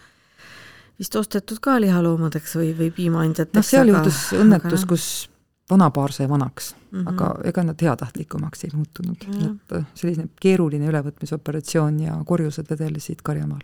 [1.00, 3.56] vist ostetud ka lihaloomadeks või, või piimaandjateks.
[3.56, 4.88] noh, seal juhtus õnnetus, noh.
[4.88, 5.30] kus
[5.72, 7.00] vanapaar sai vanaks mm.
[7.04, 7.10] -hmm.
[7.10, 9.18] aga ega nad heatahtlikumaks ei muutunud.
[9.22, 13.62] Et äh, selline keeruline ülevõtmisoperatsioon ja korjused vedelesid karjamaal.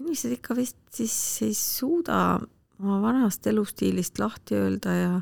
[0.00, 2.40] inimesed ikka vist siis ei suuda
[2.80, 5.12] oma vanast elustiilist lahti öelda ja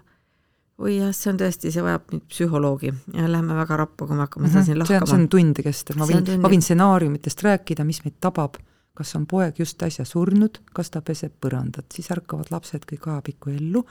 [0.80, 2.92] oi jah, see on tõesti, see vajab nüüd psühholoogi.
[3.14, 4.86] Ja lähme väga rappa, kui me hakkame seda siin Mhm.
[4.86, 5.28] see on, lahkama.
[5.28, 8.56] tunde kestev, ma võin, ma võin stsenaariumitest rääkida, mis meid tabab,
[8.94, 13.50] kas on poeg just äsja surnud, kas ta peseb põrandat, siis ärkavad lapsed kõik ajapikku
[13.50, 13.84] ellu.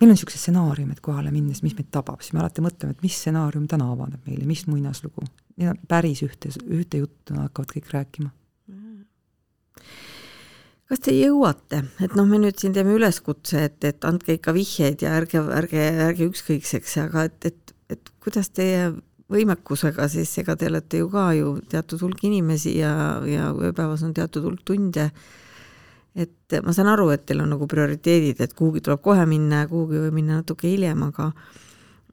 [0.00, 3.14] meil on niisugused stsenaariumid kohale minnes, mis meid tabab, siis me alati mõtleme, et mis
[3.14, 5.22] stsenaarium täna avaneb meile, mis muinaslugu.
[5.56, 8.30] Need on päris ühte, ühte juttu nad hakkavad kõik rääkima.
[10.90, 15.04] Kas te jõuate, et noh, me nüüd siin teeme üleskutse, et, et andke ikka vihjeid
[15.04, 18.90] ja ärge, ärge, ärge ükskõikseks, aga et, et, et kuidas teie
[19.32, 22.92] võimekusega siis, ega te olete ju ka ju teatud hulk inimesi ja,
[23.28, 25.08] ja ööpäevas on teatud hulk tunde,
[26.14, 29.70] et ma saan aru, et teil on nagu prioriteedid, et kuhugi tuleb kohe minna ja
[29.70, 31.32] kuhugi võib minna natuke hiljem, aga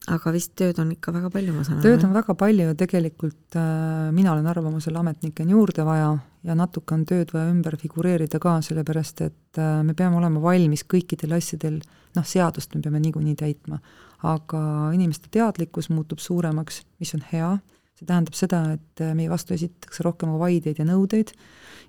[0.09, 1.85] aga vist tööd on ikka väga palju, ma saan aru.
[1.85, 6.15] tööd on väga palju ja tegelikult äh, mina olen arvamusel, ametnikke on juurde vaja
[6.47, 10.83] ja natuke on tööd vaja ümber figureerida ka, sellepärast et äh, me peame olema valmis
[10.89, 11.77] kõikidel asjadel,
[12.17, 13.77] noh, seadust me peame niikuinii täitma,
[14.25, 14.63] aga
[14.95, 17.53] inimeste teadlikkus muutub suuremaks, mis on hea,
[18.01, 21.35] see tähendab seda, et äh, meie vastu esitatakse rohkem vaideid ja nõudeid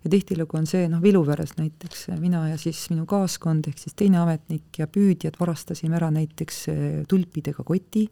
[0.04, 4.20] ja tihtilugu on see, noh, Viluveres näiteks mina ja siis minu kaaskond, ehk siis teine
[4.22, 8.06] ametnik ja püüdjad varastasime ära näiteks eh, tulpidega koti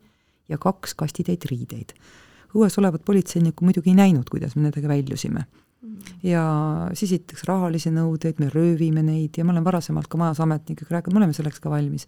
[0.51, 1.95] ja kaks kastitäit riideid.
[2.55, 5.47] õues olevat politseinikku muidugi ei näinud, kuidas me nendega väljusime.
[6.23, 6.43] ja
[6.95, 11.15] siis esitatakse rahalisi nõudeid, me röövime neid ja ma olen varasemalt ka majas ametnikega rääkinud,
[11.15, 12.07] me oleme selleks ka valmis.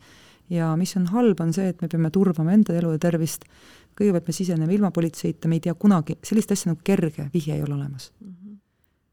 [0.50, 3.44] ja mis on halb, on see, et me peame turvama enda elu ja tervist,
[3.98, 7.62] kõigepealt me siseneme ilma politseita, me ei tea kunagi, sellist asja nagu kerge vihje ei
[7.64, 8.10] ole olemas.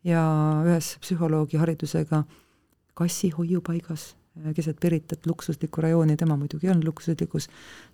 [0.07, 0.23] Ja
[0.65, 2.23] ühes psühholoogi haridusega
[2.99, 7.49] kassi hoiupaigas äh, keset Piritat luksuslikku rajooni, tema muidugi olnud luksuslikus,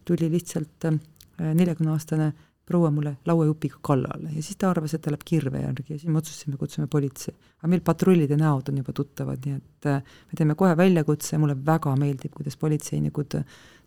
[0.06, 0.91] tuli lihtsalt
[1.36, 2.32] neljakümneaastane
[2.65, 6.10] proua mulle lauajupiga kallale ja siis ta arvas, et ta läheb kirve järgi ja siis
[6.10, 7.36] me otsustasime, kutsume politsei.
[7.60, 11.58] aga meil patrullide näod on juba tuttavad, nii et äh, me teeme kohe väljakutse, mulle
[11.65, 13.38] väga meeldib, kuidas politseinikud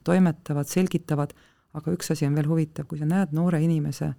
[0.07, 1.35] toimetavad, selgitavad,
[1.75, 4.15] aga üks asi on veel huvitav, kui sa näed noore inimese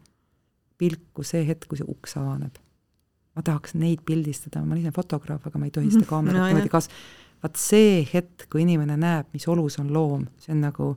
[0.77, 2.59] pilku see hetk, kui see uks avaneb
[3.39, 6.47] ma tahaks neid pildistada, ma olen ise fotograaf, aga ma ei tohi seda kaamerat No,
[6.49, 6.89] niimoodi kaas-,
[7.43, 10.89] vaat see hetk, kui inimene näeb, mis olus on loom, see on nagu,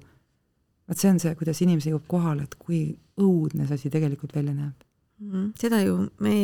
[0.90, 2.82] vot see on see, kuidas inimene jõuab kohale, et kui
[3.22, 4.88] õudne see asi tegelikult välja näeb.
[5.22, 5.52] Mhm.
[5.60, 6.34] seda ju me,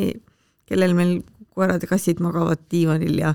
[0.70, 1.16] kellel meil
[1.50, 3.32] koerad ja kassid magavad diivanil ja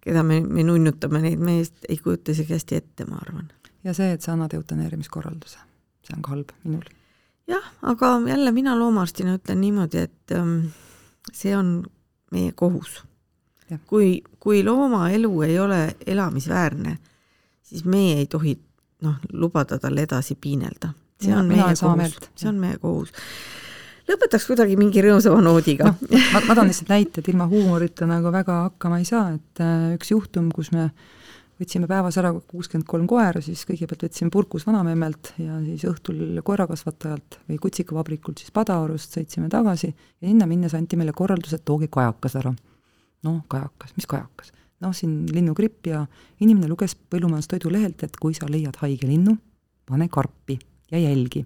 [0.00, 3.50] keda me, me nunnutame neid, me ei kujuta isegi hästi ette, ma arvan.
[3.84, 5.60] ja see, et sa annad eutaneerimiskorralduse,
[6.06, 6.88] see on ka halb minul.
[7.48, 10.70] jah, aga jälle mina loomaarstina ütlen niimoodi, et ähm,
[11.32, 11.82] see on
[12.32, 13.02] meie kohus.
[13.86, 16.96] Kui, kui looma elu ei ole elamisväärne,
[17.62, 18.56] siis meie ei tohi
[19.06, 20.92] noh, lubada tal edasi piinelda.
[21.20, 23.12] see on meie kohus see on meie kohus.
[24.08, 25.98] lõpetaks kuidagi mingi rõõmsama noodiga noh,
[26.32, 29.92] ma, ma toon lihtsalt näite, et ilma huumorita nagu väga hakkama ei saa, et äh,
[29.98, 30.88] üks juhtum, kus me
[31.60, 37.40] võtsime päevas ära kuuskümmend kolm koera, siis kõigepealt võtsime purkus vanamemmelt ja siis õhtul koerakasvatajalt
[37.50, 42.38] või kutsikavabrikult siis Padaorust sõitsime tagasi ja sinna minnes anti meile korraldus, et tooge kajakas
[42.40, 42.54] ära.
[43.26, 44.52] noh, kajakas, mis kajakas?
[44.80, 46.06] noh, siin linnugripp ja
[46.40, 49.36] inimene luges põllumajandustoidu lehelt, et kui sa leiad haige linnu,
[49.86, 50.58] pane karpi
[50.90, 51.44] ja jälgi.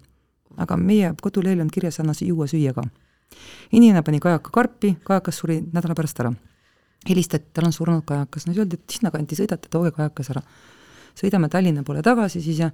[0.56, 2.86] aga meie kodulehel on kirjas, anna juua süüa ka.
[3.72, 6.34] inimene pani kajaka karpi, kajakas suri nädala pärast ära
[7.08, 10.42] helistati, tal on surnud kajakas, no siis öeldi, et sinnakanti sõidate, tooge kajakas ära.
[11.18, 12.70] sõidame Tallinna poole tagasi siis ja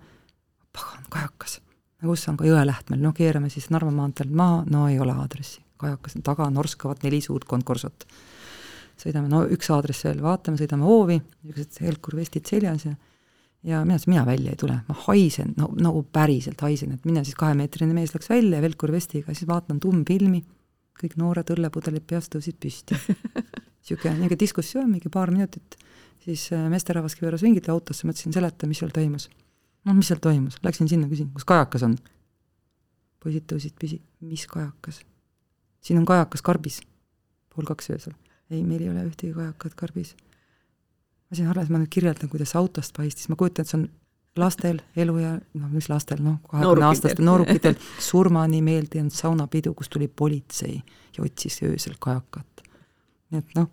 [0.73, 1.61] pagan, kajakas.
[2.03, 5.63] no kus on ka Jõelähtmel, no keerame siis Narva maanteelt maha, no ei ole aadressi.
[5.81, 8.07] kajakas taga norskavad neli suurt konkursot.
[9.01, 12.95] sõidame, no üks aadress veel, vaatame, sõidame hoovi, niisugused Helkur vestid seljas ja
[13.63, 17.25] ja mina ütlesin, mina välja ei tule, ma haisen, no nagu päriselt haisen, et mine
[17.25, 20.41] siis kahemeetrine mees läks välja Velkur vestiga, siis vaatan tummfilmi,
[21.01, 22.97] kõik noored õllepudelid peas tõusid püsti.
[23.81, 25.77] niisugune, niisugune diskussioon, mingi paar minutit,
[26.25, 29.29] siis äh, meesterahvas keeras ringid autosse, ma ütlesin, seleta, mis seal toimus.
[29.89, 31.99] noh, mis seal toimus, läksin sinna, küsin, kus kajakas on?
[33.21, 35.03] poisid tõusid püsi, mis kajakas?
[35.85, 36.81] siin on kajakas karbis,
[37.53, 38.17] pool kaks öösel.
[38.51, 40.17] ei, meil ei ole ühtegi kajakat karbis
[41.31, 43.87] ma siin alles, ma nüüd kirjeldan, kuidas autost paistis, ma kujutan, et see on
[44.41, 50.09] lastel elu ja noh, mis lastel, noh, kahekümne aastastel noorukitel surmani meeldinud saunapidu, kus tuli
[50.09, 52.50] politsei ja otsis öösel kajakat.
[53.31, 53.71] Nii et noh,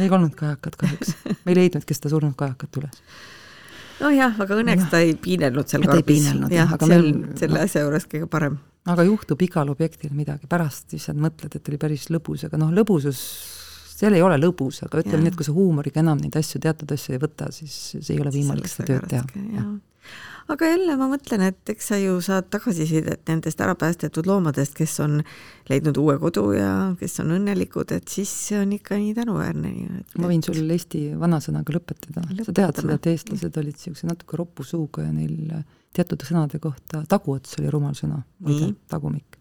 [0.00, 1.14] ei olnud kajakat kahjuks,
[1.44, 3.00] me ei leidnudki seda surnud kajakat üles
[4.02, 6.28] nojah, aga õnneks ta ei piinelnud seal karbis.
[6.52, 8.58] jah, see on selle no, asja juures kõige parem.
[8.88, 13.22] aga juhtub igal objektil midagi, pärast lihtsalt mõtled, et oli päris lõbus, aga noh, lõbusus
[14.02, 16.90] seal ei ole lõbus, aga ütleme nii, et kui sa huumoriga enam neid asju, teatud
[16.94, 19.24] asju ei võta, siis, siis ei ole võimalik seda tööd teha.
[20.52, 24.98] Aga jälle ma mõtlen, et eks sa ju saad tagasisidet nendest ära päästetud loomadest, kes
[25.04, 25.20] on
[25.70, 29.74] leidnud uue kodu ja kes on õnnelikud, et siis see on ikka nii tänuväärne.
[30.18, 34.66] ma võin sul Eesti vanasõnaga lõpetada, sa tead seda, et eestlased olid niisuguse natuke ropu
[34.66, 38.22] suuga ja neil teatud sõnade kohta, taguots oli rumal sõna,
[38.90, 39.31] tagumik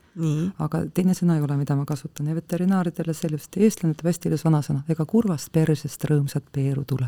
[0.60, 2.28] aga teine sõna ei ole, mida ma kasutan.
[2.28, 7.08] Ja veterinaaridele sellest, eestlane ütleb hästi ilus vanasõna, ega kurvast persest rõõmsat peeru tule.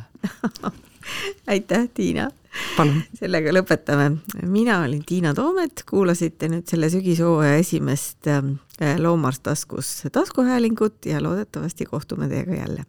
[1.51, 2.29] Aitäh, Tiina!
[3.17, 4.19] sellega lõpetame.
[4.45, 8.55] mina olin Tiina Toomet, kuulasite nüüd selle sügishooaja esimest ähm,
[9.01, 12.85] Loomaarst taskus taskuhäälingut ja loodetavasti kohtume teiega jälle.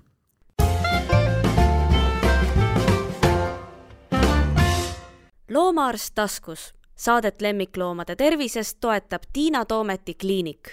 [5.55, 10.68] loomaarst taskus Saadet lemmikloomade tervisest toetab Tiina Toometi kliinik